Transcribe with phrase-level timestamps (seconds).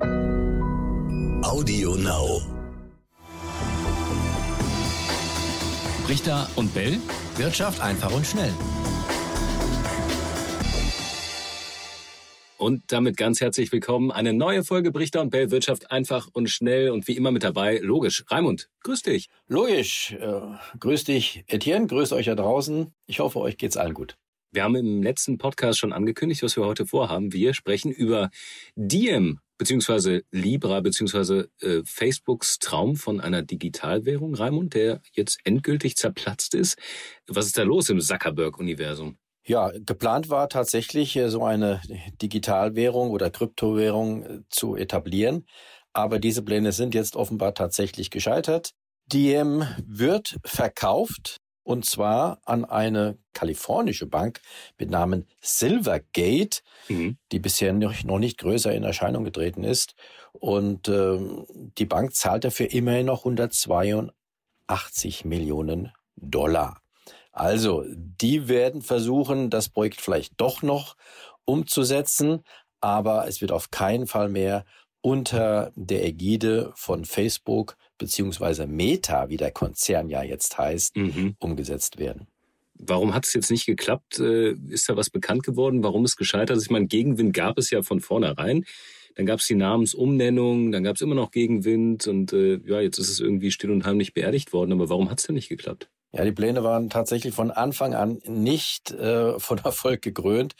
[0.00, 2.40] Audio Now.
[6.08, 6.98] Richter und Bell.
[7.36, 8.52] Wirtschaft einfach und schnell.
[12.58, 14.12] Und damit ganz herzlich willkommen.
[14.12, 17.78] Eine neue Folge Brichter und Bell Wirtschaft einfach und schnell und wie immer mit dabei,
[17.78, 18.24] logisch.
[18.28, 19.28] Raimund, grüß dich.
[19.48, 20.12] Logisch.
[20.12, 20.40] Äh,
[20.78, 21.88] grüß dich, Etienne.
[21.88, 22.94] Grüß euch da draußen.
[23.06, 24.16] Ich hoffe, euch geht's allen gut.
[24.52, 27.32] Wir haben im letzten Podcast schon angekündigt, was wir heute vorhaben.
[27.32, 28.30] Wir sprechen über
[28.76, 36.54] Diem beziehungsweise Libra beziehungsweise äh, Facebooks Traum von einer Digitalwährung, Raimund, der jetzt endgültig zerplatzt
[36.54, 36.78] ist.
[37.26, 39.18] Was ist da los im Zuckerberg-Universum?
[39.44, 41.80] Ja, geplant war tatsächlich äh, so eine
[42.22, 45.46] Digitalwährung oder Kryptowährung äh, zu etablieren.
[45.92, 48.72] Aber diese Pläne sind jetzt offenbar tatsächlich gescheitert.
[49.06, 51.38] Diem wird verkauft
[51.68, 54.40] und zwar an eine kalifornische Bank
[54.78, 57.18] mit Namen Silvergate, mhm.
[57.30, 59.94] die bisher noch nicht größer in Erscheinung getreten ist.
[60.32, 61.18] Und äh,
[61.76, 66.80] die Bank zahlt dafür immerhin noch 182 Millionen Dollar.
[67.32, 70.96] Also, die werden versuchen, das Projekt vielleicht doch noch
[71.44, 72.44] umzusetzen,
[72.80, 74.64] aber es wird auf keinen Fall mehr
[75.02, 81.36] unter der Ägide von Facebook beziehungsweise Meta, wie der Konzern ja jetzt heißt, mhm.
[81.38, 82.26] umgesetzt werden.
[82.74, 84.20] Warum hat es jetzt nicht geklappt?
[84.20, 85.82] Äh, ist da was bekannt geworden?
[85.82, 86.64] Warum es gescheitert ist?
[86.64, 88.64] Ich meine, Gegenwind gab es ja von vornherein.
[89.16, 92.98] Dann gab es die Namensumnennung, dann gab es immer noch Gegenwind und äh, ja, jetzt
[92.98, 94.72] ist es irgendwie still und heimlich beerdigt worden.
[94.72, 95.90] Aber warum hat es denn nicht geklappt?
[96.12, 100.54] Ja, die Pläne waren tatsächlich von Anfang an nicht äh, von Erfolg gekrönt.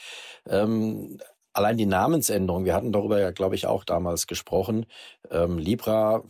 [0.49, 1.21] Ähm,
[1.53, 4.87] allein die Namensänderung, wir hatten darüber ja, glaube ich, auch damals gesprochen.
[5.31, 6.25] Ähm, Libra,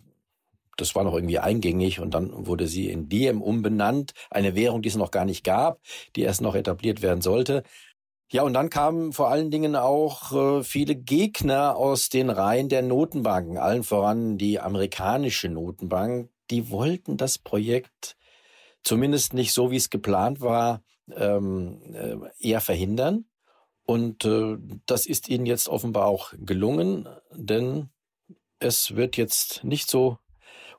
[0.79, 4.89] das war noch irgendwie eingängig und dann wurde sie in Diem umbenannt, eine Währung, die
[4.89, 5.81] es noch gar nicht gab,
[6.17, 7.65] die erst noch etabliert werden sollte.
[8.31, 12.83] Ja, und dann kamen vor allen Dingen auch äh, viele Gegner aus den Reihen der
[12.83, 16.31] Notenbanken, allen voran die amerikanische Notenbank.
[16.51, 18.17] Die wollten das Projekt
[18.83, 20.83] zumindest nicht so, wie es geplant war,
[21.15, 23.25] ähm, äh, eher verhindern.
[23.85, 27.89] Und äh, das ist ihnen jetzt offenbar auch gelungen, denn
[28.59, 30.19] es wird jetzt nicht so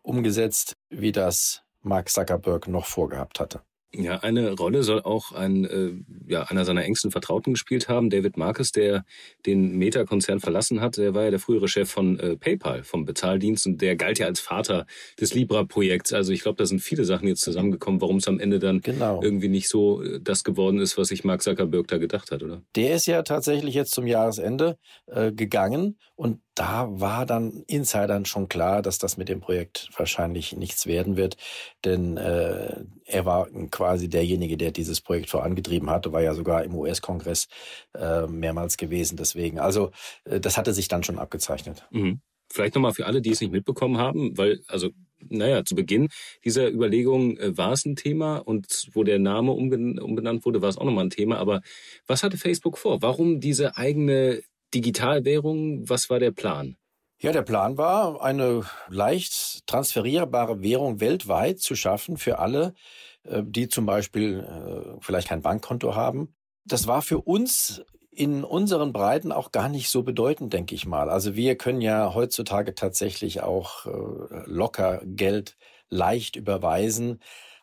[0.09, 3.61] umgesetzt, wie das Mark Zuckerberg noch vorgehabt hatte.
[3.91, 5.91] Ja, eine Rolle soll auch ein, äh,
[6.31, 9.03] ja, einer seiner engsten Vertrauten gespielt haben, David Marcus, der
[9.47, 10.97] den Meta-Konzern verlassen hat.
[10.97, 14.27] Der war ja der frühere Chef von äh, PayPal, vom Bezahldienst, und der galt ja
[14.27, 14.85] als Vater
[15.19, 16.13] des Libra-Projekts.
[16.13, 19.23] Also ich glaube, da sind viele Sachen jetzt zusammengekommen, warum es am Ende dann genau.
[19.23, 22.61] irgendwie nicht so äh, das geworden ist, was sich Mark Zuckerberg da gedacht hat, oder?
[22.75, 24.77] Der ist ja tatsächlich jetzt zum Jahresende
[25.07, 30.57] äh, gegangen und da war dann Insidern schon klar, dass das mit dem Projekt wahrscheinlich
[30.57, 31.37] nichts werden wird,
[31.85, 36.75] denn äh, er war quasi derjenige, der dieses Projekt vorangetrieben hatte, war ja sogar im
[36.75, 37.47] US-Kongress
[37.97, 39.15] äh, mehrmals gewesen.
[39.15, 39.91] Deswegen, also
[40.25, 41.87] äh, das hatte sich dann schon abgezeichnet.
[41.91, 42.19] Mhm.
[42.51, 44.89] Vielleicht nochmal für alle, die es nicht mitbekommen haben, weil, also,
[45.29, 46.09] naja, zu Beginn
[46.43, 50.77] dieser Überlegung äh, war es ein Thema und wo der Name umbenannt wurde, war es
[50.77, 51.37] auch nochmal ein Thema.
[51.37, 51.61] Aber
[52.05, 53.01] was hatte Facebook vor?
[53.01, 54.41] Warum diese eigene
[54.73, 56.77] Digitalwährung, was war der Plan?
[57.21, 62.73] Ja, der Plan war, eine leicht transferierbare Währung weltweit zu schaffen für alle,
[63.23, 66.33] äh, die zum Beispiel äh, vielleicht kein Bankkonto haben.
[66.63, 71.09] Das war für uns in unseren Breiten auch gar nicht so bedeutend, denke ich mal.
[71.09, 75.57] Also wir können ja heutzutage tatsächlich auch äh, locker Geld
[75.89, 77.19] leicht überweisen.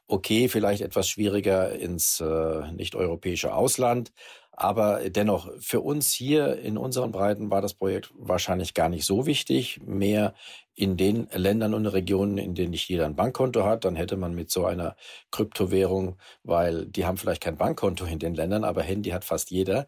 [0.06, 2.22] Okay, vielleicht etwas schwieriger ins
[2.72, 4.12] nicht-europäische Ausland.
[4.56, 9.26] Aber dennoch, für uns hier in unseren Breiten war das Projekt wahrscheinlich gar nicht so
[9.26, 9.80] wichtig.
[9.84, 10.34] Mehr
[10.74, 14.34] in den Ländern und Regionen, in denen nicht jeder ein Bankkonto hat, dann hätte man
[14.34, 14.96] mit so einer
[15.30, 19.86] Kryptowährung, weil die haben vielleicht kein Bankkonto in den Ländern, aber Handy hat fast jeder,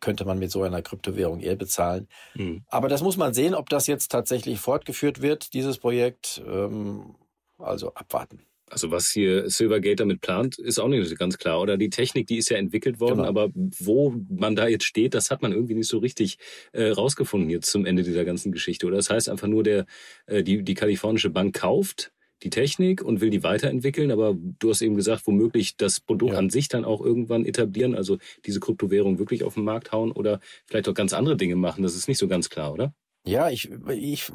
[0.00, 2.08] könnte man mit so einer Kryptowährung eher bezahlen.
[2.34, 2.64] Mhm.
[2.68, 6.42] Aber das muss man sehen, ob das jetzt tatsächlich fortgeführt wird, dieses Projekt.
[6.46, 7.14] Ähm,
[7.58, 8.47] also abwarten.
[8.70, 11.60] Also was hier Silvergate damit plant, ist auch nicht ganz klar.
[11.60, 13.28] Oder die Technik, die ist ja entwickelt worden, genau.
[13.28, 16.38] aber wo man da jetzt steht, das hat man irgendwie nicht so richtig
[16.72, 18.86] äh, rausgefunden jetzt zum Ende dieser ganzen Geschichte.
[18.86, 19.86] Oder das heißt einfach nur, der,
[20.26, 22.12] äh, die, die kalifornische Bank kauft
[22.42, 26.38] die Technik und will die weiterentwickeln, aber du hast eben gesagt, womöglich das Produkt ja.
[26.38, 30.40] an sich dann auch irgendwann etablieren, also diese Kryptowährung wirklich auf den Markt hauen oder
[30.66, 31.82] vielleicht auch ganz andere Dinge machen.
[31.82, 32.94] Das ist nicht so ganz klar, oder?
[33.24, 34.30] Ja, ich, ich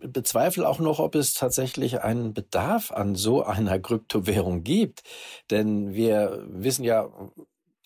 [0.00, 5.02] bezweifle auch noch, ob es tatsächlich einen Bedarf an so einer Kryptowährung gibt.
[5.50, 7.08] Denn wir wissen ja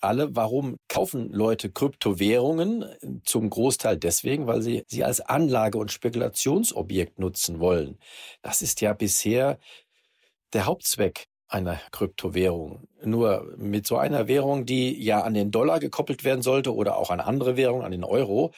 [0.01, 2.85] alle, warum kaufen Leute Kryptowährungen?
[3.25, 7.99] Zum Großteil deswegen, weil sie sie als Anlage- und Spekulationsobjekt nutzen wollen.
[8.41, 9.59] Das ist ja bisher
[10.53, 12.89] der Hauptzweck einer Kryptowährung.
[13.03, 17.11] Nur mit so einer Währung, die ja an den Dollar gekoppelt werden sollte oder auch
[17.11, 18.53] an andere Währungen, an den Euro,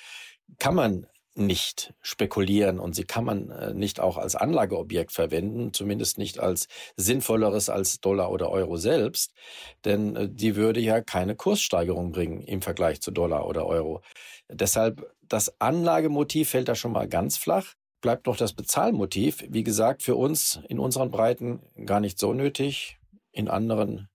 [0.58, 1.06] kann man
[1.40, 6.68] nicht spekulieren und sie kann man äh, nicht auch als Anlageobjekt verwenden, zumindest nicht als
[6.96, 9.32] sinnvolleres als Dollar oder Euro selbst,
[9.84, 14.02] denn äh, die würde ja keine Kurssteigerung bringen im Vergleich zu Dollar oder Euro.
[14.48, 17.74] Deshalb das Anlagemotiv fällt da schon mal ganz flach.
[18.00, 19.44] Bleibt noch das Bezahlmotiv.
[19.48, 22.98] Wie gesagt, für uns in unseren Breiten gar nicht so nötig.
[23.30, 24.08] In anderen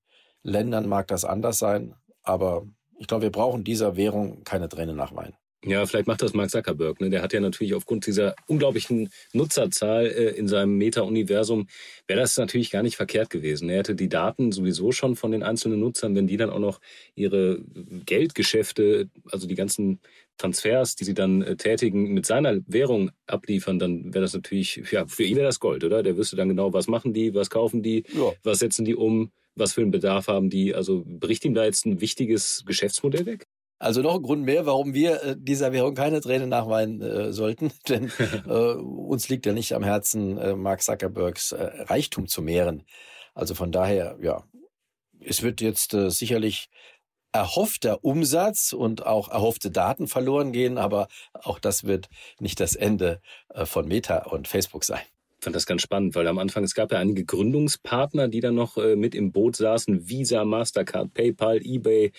[0.43, 2.67] Ländern mag das anders sein, aber
[2.99, 5.35] ich glaube, wir brauchen dieser Währung keine Tränen nachweinen.
[5.65, 7.01] Ja, vielleicht macht das Mark Zuckerberg.
[7.01, 7.09] Ne?
[7.09, 11.67] Der hat ja natürlich aufgrund dieser unglaublichen Nutzerzahl äh, in seinem Meta-Universum,
[12.07, 13.69] wäre das natürlich gar nicht verkehrt gewesen.
[13.69, 16.79] Er hätte die Daten sowieso schon von den einzelnen Nutzern, wenn die dann auch noch
[17.15, 17.61] ihre
[18.05, 19.99] Geldgeschäfte, also die ganzen
[20.37, 25.07] Transfers, die sie dann äh, tätigen, mit seiner Währung abliefern, dann wäre das natürlich, ja,
[25.07, 26.03] für ihn wäre das Gold, oder?
[26.03, 28.33] Der wüsste dann genau, was machen die, was kaufen die, ja.
[28.43, 30.75] was setzen die um, was für einen Bedarf haben die.
[30.75, 33.47] Also bricht ihm da jetzt ein wichtiges Geschäftsmodell weg?
[33.85, 37.71] Also noch ein Grund mehr, warum wir äh, dieser Währung keine Tränen nachweinen äh, sollten,
[37.87, 38.11] denn
[38.47, 42.83] äh, uns liegt ja nicht am Herzen, äh, Mark Zuckerbergs äh, Reichtum zu mehren.
[43.35, 44.43] Also von daher, ja,
[45.19, 46.69] es wird jetzt äh, sicherlich
[47.31, 52.09] erhoffter Umsatz und auch erhoffte Daten verloren gehen, aber auch das wird
[52.39, 55.03] nicht das Ende äh, von Meta und Facebook sein
[55.45, 58.77] fand das ganz spannend, weil am Anfang, es gab ja einige Gründungspartner, die dann noch
[58.77, 62.11] äh, mit im Boot saßen, Visa, Mastercard, PayPal, eBay.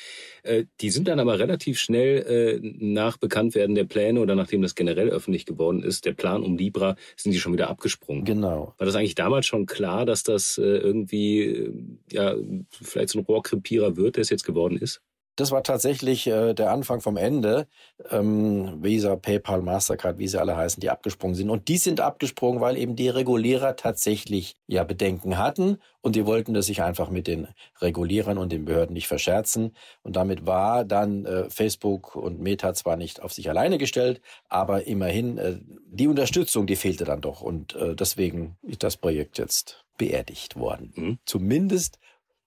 [0.45, 4.75] Äh, die sind dann aber relativ schnell äh, nach Bekanntwerden der Pläne oder nachdem das
[4.75, 8.25] generell öffentlich geworden ist, der Plan um Libra, sind die schon wieder abgesprungen.
[8.25, 8.75] Genau.
[8.79, 11.73] War das eigentlich damals schon klar, dass das äh, irgendwie, äh,
[12.13, 12.37] ja,
[12.71, 15.03] vielleicht so ein Rohrkrepierer wird, der es jetzt geworden ist?
[15.37, 17.69] Das war tatsächlich äh, der Anfang vom Ende.
[18.11, 21.51] Ähm, Visa, PayPal, Mastercard, wie sie alle heißen, die abgesprungen sind.
[21.51, 26.55] Und die sind abgesprungen, weil eben die Regulierer tatsächlich ja Bedenken hatten und die wollten
[26.55, 27.49] das sich einfach mit den
[27.83, 29.77] Regulierern und den Behörden nicht verscherzen.
[30.03, 34.87] Und damit war dann äh, Facebook und Meta zwar nicht auf sich alleine gestellt, aber
[34.87, 37.43] immerhin äh, die Unterstützung, die fehlte dann doch.
[37.43, 40.93] Und äh, deswegen ist das Projekt jetzt beerdigt worden.
[40.95, 41.19] Mhm.
[41.27, 41.99] Zumindest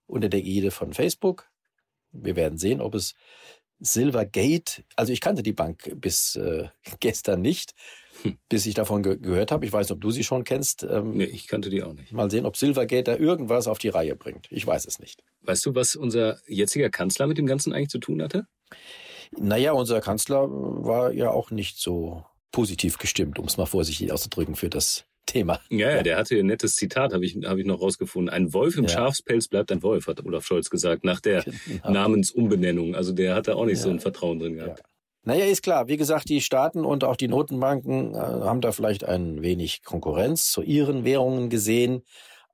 [0.06, 1.49] unter der Ägide von Facebook
[2.12, 3.14] wir werden sehen, ob es
[3.80, 6.68] Silvergate, also ich kannte die Bank bis äh,
[7.00, 7.74] gestern nicht,
[8.22, 8.38] hm.
[8.48, 9.64] bis ich davon ge gehört habe.
[9.64, 10.82] Ich weiß nicht, ob du sie schon kennst.
[10.82, 12.12] Ähm, nee, ich kannte die auch nicht.
[12.12, 14.46] Mal sehen, ob Silvergate da irgendwas auf die Reihe bringt.
[14.50, 15.22] Ich weiß es nicht.
[15.42, 18.46] Weißt du, was unser jetziger Kanzler mit dem Ganzen eigentlich zu tun hatte?
[19.32, 24.56] Naja, unser Kanzler war ja auch nicht so positiv gestimmt, um es mal vorsichtig auszudrücken,
[24.56, 25.60] für das Thema.
[25.70, 28.32] Ja, ja, der hatte ein nettes Zitat, habe ich, hab ich noch rausgefunden.
[28.32, 28.90] Ein Wolf im ja.
[28.90, 31.90] Schafspelz bleibt ein Wolf, hat Olaf Scholz gesagt, nach der genau.
[31.90, 32.94] Namensumbenennung.
[32.94, 33.84] Also der hatte auch nicht ja.
[33.84, 34.80] so ein Vertrauen drin gehabt.
[34.80, 34.84] Ja.
[35.22, 35.86] Naja, ist klar.
[35.86, 40.50] Wie gesagt, die Staaten und auch die Notenbanken äh, haben da vielleicht ein wenig Konkurrenz
[40.50, 42.02] zu ihren Währungen gesehen.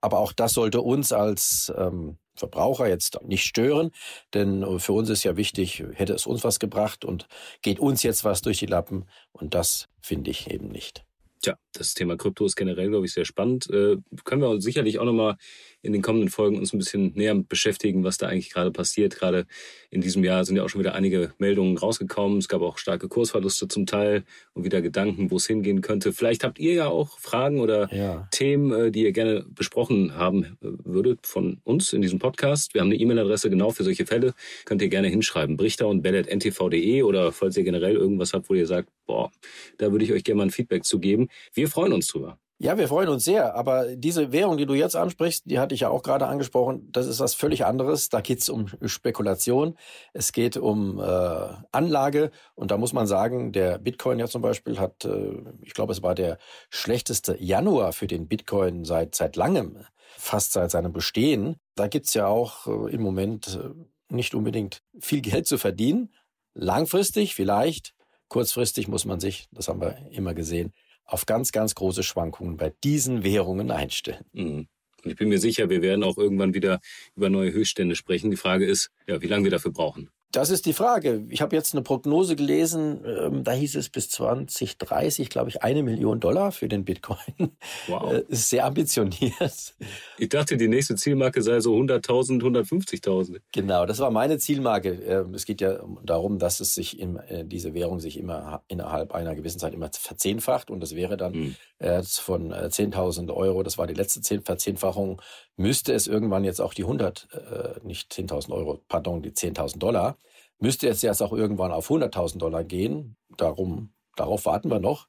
[0.01, 3.93] Aber auch das sollte uns als ähm, Verbraucher jetzt nicht stören,
[4.35, 7.29] denn für uns ist ja wichtig, hätte es uns was gebracht und
[7.63, 11.06] geht uns jetzt was durch die Lappen und das finde ich eben nicht.
[11.47, 13.71] Tja, das Thema Krypto ist generell, glaube ich, sehr spannend.
[13.71, 15.37] Äh, können wir uns sicherlich auch nochmal
[15.87, 19.17] in den kommenden Folgen uns ein bisschen näher beschäftigen, was da eigentlich gerade passiert.
[19.17, 19.47] Gerade
[19.91, 22.39] in diesem Jahr sind ja auch schon wieder einige Meldungen rausgekommen.
[22.39, 26.13] Es gab auch starke Kursverluste zum Teil und wieder Gedanken, wo es hingehen könnte.
[26.13, 28.29] Vielleicht habt ihr ja auch Fragen oder ja.
[28.33, 32.75] Themen, äh, die ihr gerne besprochen haben äh, würdet von uns in diesem Podcast.
[32.75, 34.35] Wir haben eine E-Mail-Adresse genau für solche Fälle.
[34.65, 35.57] Könnt ihr gerne hinschreiben.
[35.57, 39.31] Brichter und bellet.ntv.de oder falls ihr generell irgendwas habt, wo ihr sagt, boah,
[39.79, 41.29] da würde ich euch gerne mal ein Feedback zu geben.
[41.55, 42.39] Wir freuen uns drüber.
[42.59, 43.55] Ja, wir freuen uns sehr.
[43.55, 47.07] Aber diese Währung, die du jetzt ansprichst, die hatte ich ja auch gerade angesprochen, das
[47.07, 48.09] ist was völlig anderes.
[48.09, 49.77] Da geht es um Spekulation,
[50.15, 52.31] es geht um äh, Anlage.
[52.55, 56.03] Und da muss man sagen, der Bitcoin ja zum Beispiel hat, äh, ich glaube, es
[56.03, 56.39] war der
[56.71, 59.85] schlechteste Januar für den Bitcoin seit, seit langem,
[60.17, 61.57] fast seit seinem Bestehen.
[61.75, 66.15] Da gibt's ja auch äh, im Moment äh, nicht unbedingt viel Geld zu verdienen.
[66.55, 67.93] Langfristig vielleicht,
[68.29, 70.73] kurzfristig muss man sich, das haben wir immer gesehen,
[71.07, 74.25] auf ganz, ganz große Schwankungen bei diesen Währungen einstellen.
[74.33, 74.69] Mhm.
[75.05, 76.81] Und ich bin mir sicher, wir werden auch irgendwann wieder
[77.15, 78.31] über neue Höchststände sprechen.
[78.31, 80.11] Die Frage ist, ja, wie lange wir dafür brauchen.
[80.37, 81.25] Das ist die Frage.
[81.31, 85.83] Ich habe jetzt eine Prognose gelesen, ähm, da hieß es bis 2030, glaube ich, eine
[85.83, 87.57] Million Dollar für den Bitcoin.
[87.87, 88.13] Wow.
[88.13, 89.75] Äh, ist sehr ambitioniert.
[90.19, 93.41] Ich dachte, die nächste Zielmarke sei so 100.000, 150.000.
[93.53, 94.91] Genau, das war meine Zielmarke.
[94.91, 99.15] Ähm, es geht ja darum, dass es sich in, äh, diese Währung sich immer innerhalb
[99.15, 101.57] einer gewissen Zeit immer verzehnfacht und das wäre dann hm.
[102.03, 105.23] von 10.000 äh, Euro, das war die letzte Verzehnfachung,
[105.57, 110.19] müsste es irgendwann jetzt auch die 100, äh, nicht 10.000 Euro, pardon, die 10.000 Dollar,
[110.59, 113.17] müsste es jetzt auch irgendwann auf 100.000 Dollar gehen.
[113.37, 115.09] Darum, darauf warten wir noch.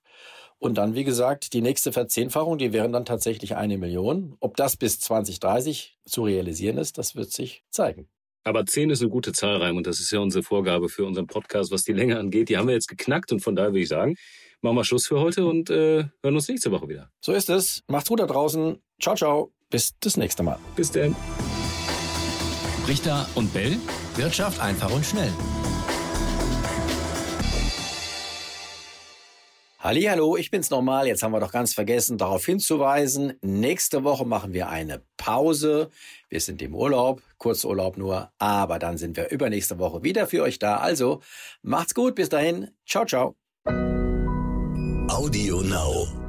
[0.59, 4.35] Und dann, wie gesagt, die nächste Verzehnfachung, die wären dann tatsächlich eine Million.
[4.39, 8.07] Ob das bis 2030 zu realisieren ist, das wird sich zeigen.
[8.43, 11.27] Aber 10 ist eine gute Zahl, Reim, und das ist ja unsere Vorgabe für unseren
[11.27, 12.49] Podcast, was die Länge angeht.
[12.49, 14.15] Die haben wir jetzt geknackt und von daher würde ich sagen,
[14.61, 17.11] machen wir Schluss für heute und äh, hören uns nächste Woche wieder.
[17.19, 17.83] So ist es.
[17.87, 18.81] Macht's gut da draußen.
[19.01, 19.51] Ciao, ciao.
[19.69, 20.59] Bis das nächste Mal.
[20.75, 21.15] Bis dann.
[22.87, 23.77] Richter und Bell.
[24.17, 25.31] Wirtschaft einfach und schnell.
[29.79, 31.07] Hallo, ich bin's nochmal.
[31.07, 33.33] Jetzt haben wir doch ganz vergessen, darauf hinzuweisen.
[33.41, 35.91] Nächste Woche machen wir eine Pause.
[36.29, 40.59] Wir sind im Urlaub, Kurzurlaub nur, aber dann sind wir übernächste Woche wieder für euch
[40.59, 40.77] da.
[40.77, 41.21] Also
[41.61, 42.71] macht's gut, bis dahin.
[42.85, 43.35] Ciao, ciao.
[45.09, 46.26] Audio Now.